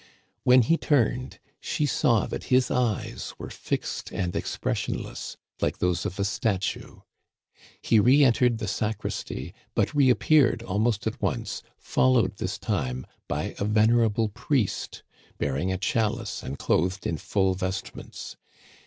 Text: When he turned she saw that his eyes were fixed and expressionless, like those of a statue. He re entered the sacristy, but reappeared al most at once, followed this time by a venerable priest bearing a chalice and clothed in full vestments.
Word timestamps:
When 0.43 0.63
he 0.63 0.77
turned 0.77 1.37
she 1.59 1.85
saw 1.85 2.25
that 2.25 2.45
his 2.45 2.71
eyes 2.71 3.35
were 3.37 3.51
fixed 3.51 4.11
and 4.11 4.35
expressionless, 4.35 5.37
like 5.61 5.77
those 5.77 6.07
of 6.07 6.17
a 6.19 6.25
statue. 6.25 7.01
He 7.83 7.99
re 7.99 8.23
entered 8.23 8.57
the 8.57 8.67
sacristy, 8.67 9.53
but 9.75 9.93
reappeared 9.93 10.63
al 10.63 10.79
most 10.79 11.05
at 11.05 11.21
once, 11.21 11.61
followed 11.77 12.37
this 12.37 12.57
time 12.57 13.05
by 13.27 13.53
a 13.59 13.63
venerable 13.63 14.29
priest 14.29 15.03
bearing 15.37 15.71
a 15.71 15.77
chalice 15.77 16.41
and 16.41 16.57
clothed 16.57 17.05
in 17.05 17.17
full 17.17 17.53
vestments. 17.53 18.37